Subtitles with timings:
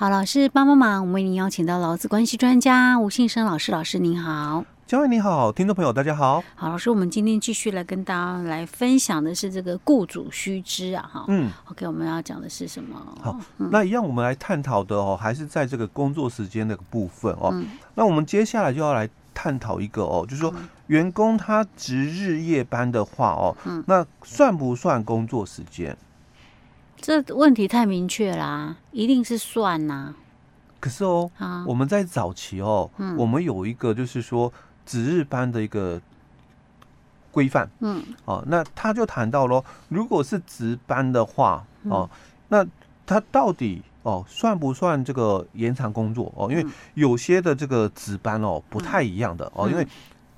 [0.00, 4.64] 好，老师帮帮忙，我们为您邀请到劳资关系专家吴信生老师，老师您好。
[4.86, 6.42] 嘉惠你好，听众朋友大家好。
[6.54, 12.96] 好，老师，我们今天继续来跟大家来分享的是这个雇主须知啊，哈，嗯，OK，我们要讲的是什么？
[13.20, 17.50] 好，嗯、那一样我们来探讨的哦，还是在这个工作时间的部分哦。
[17.52, 20.50] 嗯、那我们接下来就要来探讨一个哦，就是说
[20.86, 25.94] 员工他值日夜班的话哦，嗯、那算不算工作时间？
[27.10, 30.14] 这问题太明确啦，一定是算呐、啊。
[30.78, 34.52] 可是哦，啊、我们在早期哦，嗯、我们有一个就是说
[34.86, 36.00] 值日班的一个
[37.32, 42.66] 规范，嗯，哦，那他就谈到喽，如果是值班的话，哦，嗯、那
[43.04, 46.32] 他到底哦算不算这个延长工作？
[46.36, 46.48] 哦？
[46.48, 49.84] 因为有些的这个值班哦不太一样的、嗯、哦，因为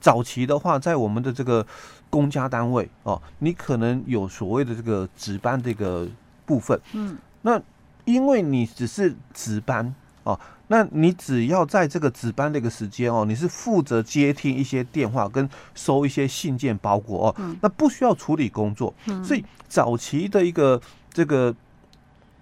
[0.00, 1.66] 早期的话，在我们的这个
[2.08, 6.08] 公家单位哦，你可能有所谓的这个值班这个。
[6.44, 7.60] 部分，嗯，那
[8.04, 20.80] 因为你只是值班哦，那你只要在这个值班的一个时间哦，你是负责接听一些电话跟收一些信件包裹哦，嗯、那不需要处理工作，嗯、所以早期的一个
[21.12, 21.54] 这个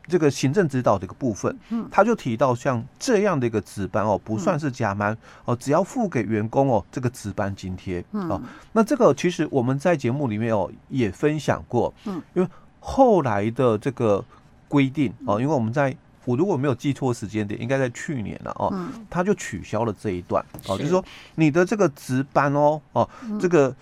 [0.06, 8.40] 这个行政指导的一个部分，嗯，他就提到像这样的一个值班哦，不算是加班哦，只要付给员工哦这个值班津贴，嗯，哦，
[8.72, 12.48] 那这个其实我们在节目里面哦也分享过，嗯，因为。
[12.80, 14.24] 后来的这个
[14.66, 18.72] 规定哦，因为我们在我如果没有记错时间点，应该在去年了哦，
[19.08, 23.08] 他就取消了这一段哦，就是说你的这个值班哦哦，
[23.38, 23.74] 这个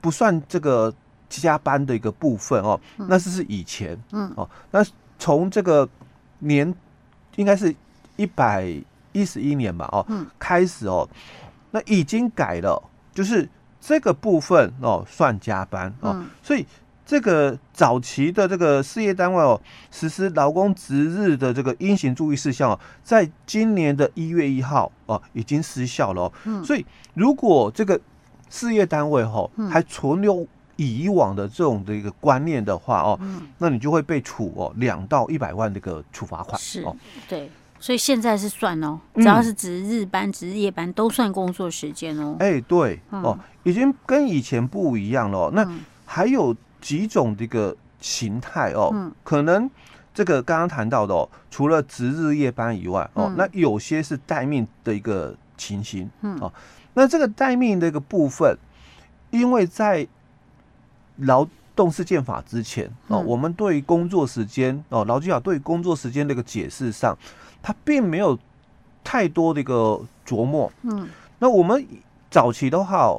[0.00, 0.92] 不算这个
[1.28, 4.32] 加班的一个部分哦，那是是以前嗯。
[4.36, 4.84] 哦，那
[5.18, 5.88] 从这个
[6.38, 6.72] 年
[7.36, 7.74] 应该是
[8.16, 8.66] 一百
[9.12, 10.06] 一十一年吧哦，
[10.38, 11.08] 开始哦，
[11.70, 12.80] 那已经改了，
[13.12, 13.48] 就是
[13.80, 16.66] 这个部分哦算加班哦，所以。
[17.08, 19.58] 这个早期的这个事业单位哦，
[19.90, 26.32] 实施劳工值日的这个应行注意事项哦，在今年的一月一号哦，已经失效了哦。
[26.44, 26.62] 嗯。
[26.62, 26.84] 所以，
[27.14, 27.98] 如果这个
[28.50, 30.46] 事业单位哈还存留
[30.76, 36.60] 以往的这种的一个观念的话哦，嗯，那你就会被处哦两到一百万的一个处罚款。
[36.60, 36.94] 是，哦
[37.26, 37.50] 对。
[37.80, 42.36] 所以现在是算哦，只要是值日班、值日夜班都算工作时间哦。
[42.38, 45.50] 哎，对哦，已经跟以前不一样了。
[45.54, 45.66] 那
[46.04, 46.54] 还有。
[46.80, 49.68] 几种这个形态哦，嗯、可能
[50.14, 56.38] 这个刚刚谈到的哦，除了值日夜班以外哦，嗯、那有些是待命的一个情形，嗯。
[56.40, 56.52] 哦，
[56.94, 58.56] 那这个待命的一个部分，
[59.30, 60.06] 因为在
[61.16, 67.16] 劳动事件法之前哦，嗯、我们对于工作时间哦，劳基法对于工作时间的一个解释上，
[67.60, 68.38] 它并没有
[69.02, 71.86] 太多的一个琢磨，嗯，那我们
[72.30, 73.18] 早期的话。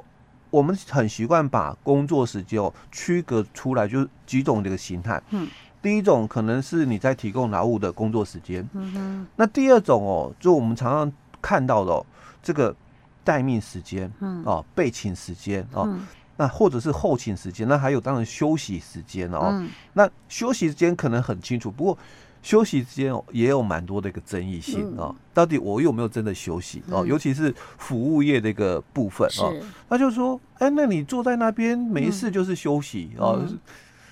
[0.50, 5.22] 我们很习惯把工作时间哦区隔出来，就是几种这个形态。
[5.30, 5.48] 嗯，
[5.82, 8.68] 第一种可能是你在提供劳务的工作时间。
[8.74, 9.28] 嗯哼。
[9.36, 12.06] 那第二种哦，就我们常常看到的
[12.42, 12.76] 这个
[13.24, 14.12] 待命时间。
[14.20, 14.44] 嗯。
[14.46, 15.84] 哦，备勤时间哦。
[15.88, 16.06] 嗯。
[16.38, 19.50] 那或者是后勤时间，那还有当然休息时间哦。
[19.52, 19.70] 嗯。
[19.94, 21.98] 那休息时间可能很清楚，不过。
[22.42, 27.06] 休息之间也有蛮多的一个争议性啊，到底我有没有真的休息哦？
[27.06, 29.52] 尤其是服务业的一个部分啊，
[29.90, 33.46] 那就是说，哎，那你坐在那边没事就是休息哦。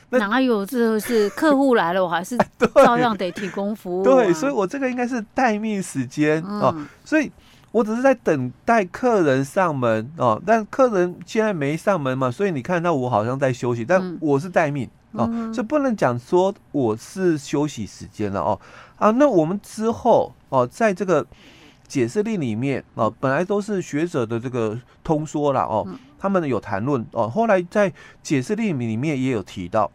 [0.10, 2.38] 哪有这是客户来了，我还是
[2.76, 4.04] 照样得提供服务。
[4.04, 6.74] 对，所以我这个应该是待命时间哦，
[7.04, 7.30] 所以
[7.72, 14.90] 我只是在等待客人上门哦，但客人现在没上门嘛，所以你看到我好像在休息，但我是待命。
[15.14, 18.60] 哦，所以不能讲说我是休息时间了哦。
[18.98, 21.26] 啊，那我们之后哦，在这个
[21.88, 25.88] 解释令里面哦，本来都是学者的这个通说了哦，
[26.20, 27.92] 他们有谈论哦，后来在
[28.22, 29.90] 解释令里面也有提到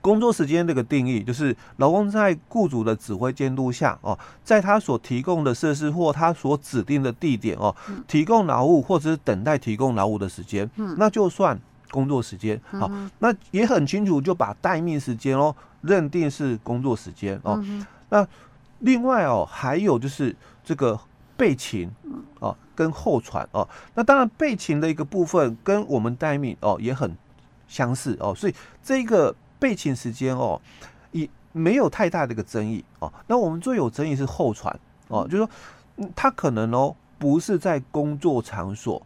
[0.00, 7.74] 工作时间这个定义，就是劳工在雇主的指挥监督下哦，在他所提供的设施或他所指定的地点哦，
[8.08, 10.68] 提供劳务或者是等待提供劳务的时间，
[10.98, 11.58] 那就算。
[11.94, 12.90] 工作时间好，
[13.20, 17.62] 那也很清楚，就把待命时间哦认定是工作时间哦。
[18.08, 18.26] 那
[18.80, 20.98] 另外哦，还有就是这个
[21.36, 21.88] 备勤
[22.40, 23.68] 哦跟候传哦。
[23.94, 27.16] 那当然备勤的一个部分跟我们待命哦也很
[27.68, 30.60] 相似哦，所以这个备勤时间哦
[31.12, 33.12] 也没有太大的一个争议哦。
[33.28, 34.76] 那我们最有争议是候传
[35.06, 39.00] 哦，就是说他可能哦不是在工作场所。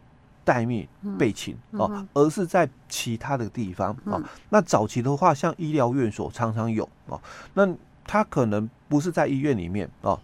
[0.49, 4.19] 待命备勤哦，而是在其他的地方哦。
[4.49, 7.21] 那早期的话，像医疗院所常常有哦，
[7.53, 7.69] 那
[8.06, 10.19] 他可能不是在医院里面哦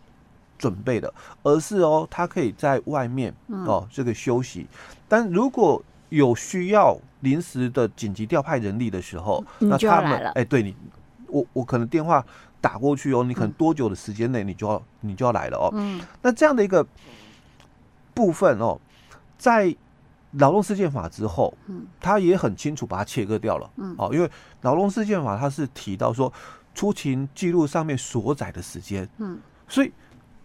[0.59, 1.13] 准备的，
[1.43, 3.35] 而是哦，他可以在外面
[3.67, 4.67] 哦这个休息。
[5.07, 10.75] 但如果有需要临时的紧急调派人力的时候，那他们哎，对你，
[11.27, 12.25] 我我可能电话
[12.63, 15.69] 打过去哦，你可能多久的时间内你就要你就要来了哦。
[15.75, 16.87] 嗯，那这样的一个
[18.15, 18.81] 部分哦，
[19.37, 19.77] 在
[20.39, 23.71] 劳动事件法之后，嗯，他也很清楚把它切割掉了。
[23.77, 24.31] 嗯，哦，因为
[24.63, 26.33] 劳动事件法它是提到说
[26.75, 29.39] 出勤记录上面所载的时间，嗯，
[29.69, 29.93] 所以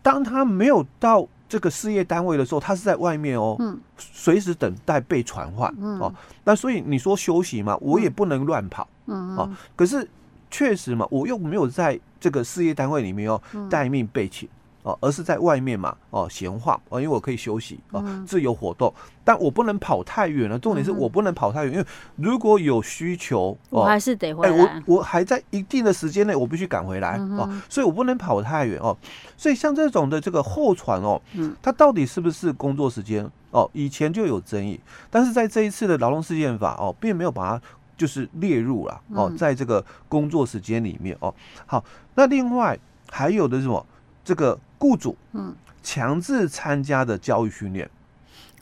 [0.01, 6.13] 当他没有到这个事业单位的时候，他是在外面哦，嗯，随时等待被传唤，嗯，哦，
[6.43, 10.07] 那所以你说休息嘛，我也不能乱跑，嗯，哦，可是。
[10.51, 13.39] 确实嘛，我又没有在这个事业单位里面哦
[13.69, 14.49] 待命备勤
[14.89, 18.93] 哦，而是在外面嘛哦闲晃哦，因为我可以休息哦，自由活动，
[19.23, 20.57] 但我不能跑太远了。
[20.57, 24.55] 重点是我不能跑太远，因为如果有需求，我还是得回来。
[24.55, 28.97] 哎，我我还在一定的时间内，我必须赶回来哦，所以我不能跑太远哦。
[29.37, 31.21] 所以像这种的这个候传哦，
[31.61, 33.69] 它到底是不是工作时间哦？
[33.73, 37.61] 以前就有争议，但是在这一次的劳动事件法哦，并没有把它。
[37.99, 41.35] 就是列入了哦，在这个工作时间里面哦。
[41.65, 41.83] 好，
[42.15, 42.79] 那另外
[43.11, 43.85] 还有的是什么？
[44.23, 45.53] 这个雇主嗯，
[45.83, 47.87] 强制参加的教育训练。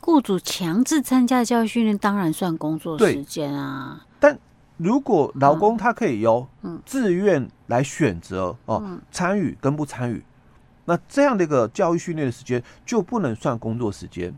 [0.01, 4.05] 雇主强制参加的教育训练当然算工作时间啊。
[4.19, 4.37] 但
[4.77, 6.47] 如果劳工他可以由
[6.85, 10.23] 自愿来选择哦，参与跟不参与，
[10.85, 14.33] 那这样的一个教育训练的时间就不能算工作时间。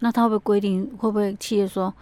[0.00, 0.86] 那他会不会规定？
[0.96, 1.92] 会不会企业说？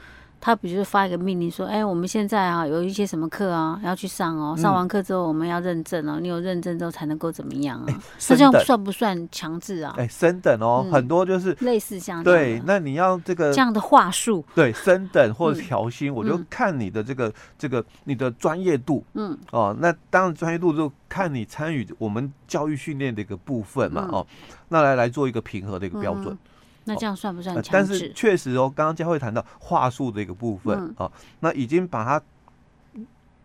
[0.41, 8.03] 他比如说发一个命令说：“哎，我们现在啊有一些什么课啊要去上哦，上完课之后我们要认证哦，你有认证之后才能够怎么样啊？
[8.19, 9.95] 这样算不算强制啊？
[9.97, 19.37] 哎，升等哦，很多就是类似像对，那你要这个这样的话术，对，升等或者调薪，我就看你的这个这个你的专业度，嗯。
[19.51, 24.27] 哦，那当然专业度就看你参与我们教育训练的一个部分嘛，哦，
[24.69, 26.37] 那来来做一个平和的一个标准。”
[26.87, 27.71] 那这样算不算强制？
[27.73, 32.23] 但是确实哦，刚刚佳慧谈到话术的一个部分啊、嗯哦，那已经把它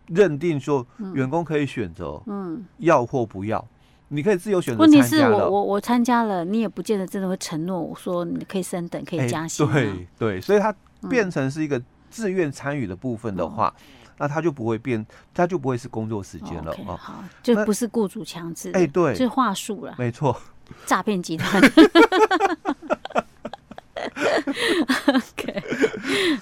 [0.06, 3.64] 认定说员工可以选择，嗯，要或不要，
[4.08, 4.80] 你可以自由选择。
[4.80, 9.72] 问题是我我我参加了，你也不见得真的会承诺我说你可以升等，可以加薪、啊。
[9.72, 10.74] 对对，所以它
[11.08, 11.80] 变成是一个
[12.10, 13.82] 自愿参与的部分的话，嗯、
[14.18, 18.70] 那它就不会变，它就不会是工作时间了啊、哦 okay，好，就不是雇主强制。
[18.72, 20.36] 哎，对，是话术了，没错，
[20.84, 21.62] 诈骗集团。
[25.08, 25.62] OK，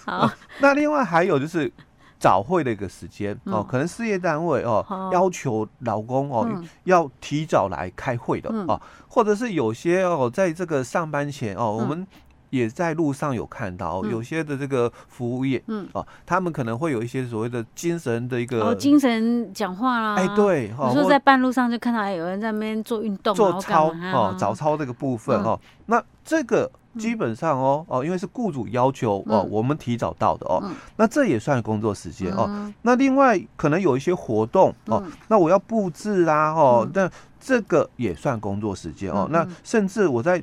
[0.04, 0.30] 好。
[0.60, 1.72] 那另外还有就是
[2.18, 6.46] 早会的一个时间哦，可能事业单位哦要求老公哦
[6.84, 12.06] 要提早来开会的哦，或者是有些哦在这个上班前哦，我们
[12.50, 15.88] 也在路上有看到有些的这个服务业嗯。
[15.92, 26.70] 哦，他们可能会有一些所谓的精神的一个哦精神讲话啦，哎对，有时候在半路上就看到有人在那边做运动做操哦早操这个部分哦，那这个。
[26.98, 30.62] 基本上哦哦，因为是雇主要求哦，我们提早到的哦，
[30.96, 32.72] 那这也算工作时间哦。
[32.82, 39.28] 那另外可能有一些活动哦，那我要布置啦哦，那这个也算工作时间哦。
[39.30, 40.42] 那甚至我在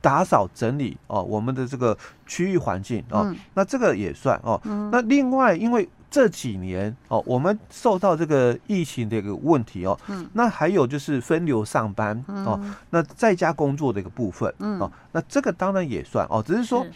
[0.00, 1.96] 打扫整理哦，我们的这个
[2.26, 4.60] 区域环境哦，那这个也算哦。
[4.92, 5.88] 那另外因为。
[6.10, 12.58] 这几年哦，我们受到这个疫情的一个问题哦，嗯，那还有就是分流上班哦，
[12.90, 16.86] 那在家工作的一个部分哦，那这个当然也算哦，只是说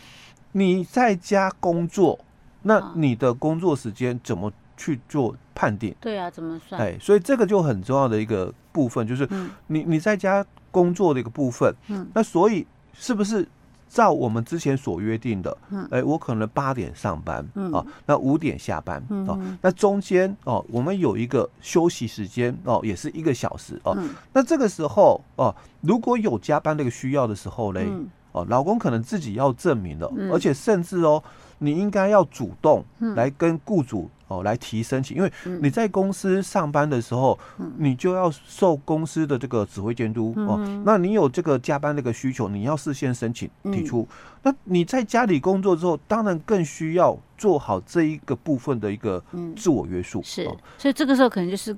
[0.52, 2.18] 你在家工作，
[2.62, 5.94] 那你的工作时间怎么去做判定？
[6.00, 6.80] 对啊，怎么算？
[6.80, 9.28] 哎，所以这个就很重要的一个部分，就是
[9.66, 13.46] 你你在家工作的一个部分，嗯，那所以是不是？
[13.92, 31.22] 照我们之前所约定的，嗯，哎，我可能八点上班，嗯，哦，那五点下班，嗯，哦，那中间哦，我们有一个休息时间，哦，也是一个小时，哦，嗯，那这个时候哦，如果有加班这个需要的时候嘞，嗯，哦，老公可能自己要证明了，嗯，而且甚至哦，
[31.58, 32.82] 你应该要主动
[33.14, 34.08] 来跟雇主。
[34.32, 40.82] 哦，来提申请，因为你在公司上班的时候，嗯、你就要受公司的这个指挥监督、嗯、哦。
[40.86, 44.08] 那你有这个加班这个需求，你要事先申请提出。
[44.10, 49.22] 嗯、那你在家里工作之后，当然更需要做好这一个部分的一个
[49.54, 50.22] 自我约束。
[50.22, 50.44] 是，
[50.78, 51.76] 所以这个时候可能就是，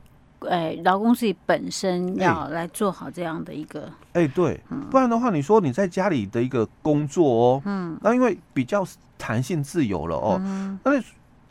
[0.49, 3.90] 哎，劳工自己本身要来做好这样的一个。
[4.12, 8.87] 哎、欸，对，不然的话，你说你在家里的一个工作哦，嗯，那因为比较
[9.18, 10.92] 弹性自由了哦，嗯、那。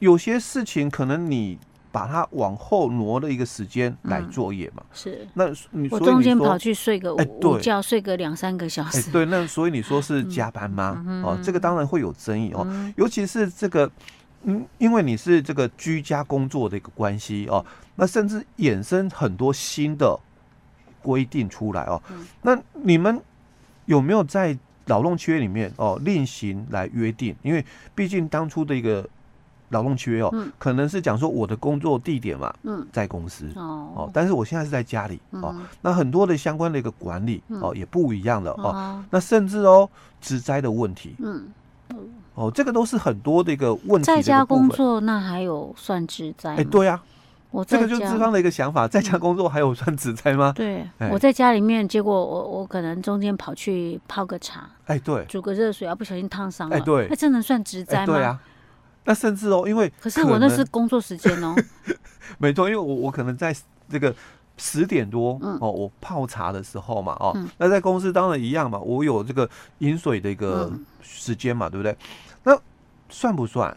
[0.04, 1.58] 有些事情可能你
[1.90, 5.26] 把它往后挪了一个时间来作业嘛，是。
[5.34, 9.10] 那你我中间跑去睡个午午觉，睡个两三个小时。
[9.12, 11.02] 对，那所以你说是加班吗？
[11.24, 12.68] 哦，这个当然会有争议哦，
[12.98, 13.90] 尤其是这个，
[14.42, 20.20] 嗯，因为你是这个居家工作的一个关系哦，那甚至衍生很多新的
[21.02, 22.02] 规定出来哦。
[22.42, 23.22] 那你们
[23.86, 24.58] 有没有在
[24.88, 27.34] 劳动契约里面哦另行来约定？
[27.42, 29.08] 因为毕竟当初的一个。
[29.74, 39.90] 劳动契约哦，嗯、可能是讲说我的工作地点嘛，嗯，在公司哦，哦，但是我现在是在家里、嗯、哦，那很多的相关的一个管理、嗯、哦也不一样了哦，哦，那甚至哦
[40.22, 41.44] 职灾的问题，嗯，
[42.36, 44.06] 哦，这个都是很多的一个问题。
[44.06, 46.56] 在家工作那还有算职灾？
[46.56, 47.12] 哎，对呀、啊。
[47.54, 50.52] 我这个就是资方的一个想法，在家工作还有算职灾吗？
[50.56, 58.06] 对，我在家里面，结果我我可能中间跑去泡个茶，哎，对，煮个热水，啊不小心烫伤了，哎，对，那这能算职灾吗？
[58.08, 58.40] 对啊，
[59.06, 61.56] 那甚至哦，因为可是我那是工作时间哦，
[62.38, 63.56] 没错，因为我我可能在
[63.90, 64.14] 这个
[64.58, 71.98] 十点多哦，我泡茶的时候嘛，哦，那在公司当然一样嘛，我有这个饮水的一个时间嘛，对不对？
[72.44, 72.58] 那
[73.10, 73.76] 算不算？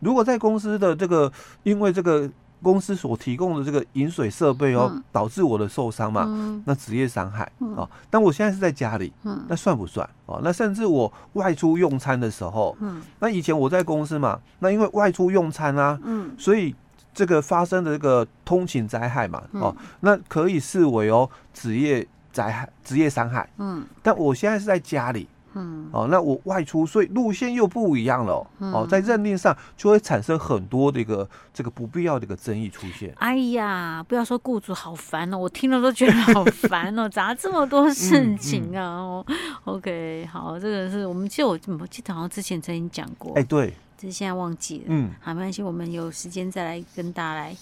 [0.00, 1.32] 如果在公司的这个，
[1.62, 2.30] 因为这个。
[2.62, 7.88] 公司所提供的这个饮水设备哦，嗯、导致我的受伤嘛，嗯、那职业伤害、嗯、哦。
[8.10, 10.40] 但我现在是在家里，嗯、那算不算哦？
[10.42, 16.74] 那甚至我外出用餐的时候，嗯、那以前我在公司嘛，那因为外出用餐啊，嗯、所以
[17.14, 23.48] 这个发生的这个通勤灾害嘛，哦，嗯、那可以视为哦职业灾害、职业伤害。
[23.58, 25.28] 嗯，但我现在是在家里。
[25.54, 33.12] 嗯，哦，那我外出，所以路线又不一样了哦，嗯、哦，在认定上就会产生很多的一个这个不必要的一个争议出现。
[33.16, 38.98] 哎呀，不要说雇主好烦哦，我听了都觉得好烦哦，咋这么多事情啊？
[38.98, 44.84] 嗯嗯、OK，好，这个是我们记得我我记得好像之前曾经讲过，哎，对，只是现在忘记了。
[44.88, 47.56] 嗯，好，没关系，我们有时间再来跟大家来。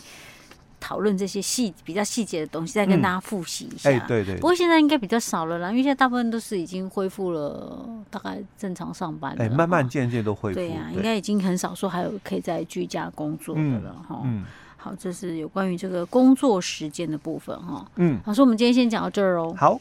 [0.87, 3.91] 讨论这些细比较细节的东西，再跟大家复习一下。
[3.91, 4.37] 哎、嗯，欸、对，对对。
[4.37, 9.43] 不过现在应该比较少了啦，因为现在大部分都是已经恢复了，大概正常上班了。
[9.43, 10.55] 哎、欸，慢慢渐渐都恢复。
[10.55, 14.23] 对呀、应该已经很少说还有可以在居家工作的了哈。
[14.23, 14.45] 嗯。
[14.77, 17.85] 好，这是有关于这个工作时间的部分哈。
[17.97, 18.21] 嗯。
[18.25, 19.53] 好，所以我们今天先讲到这儿哦。
[19.59, 19.81] 好。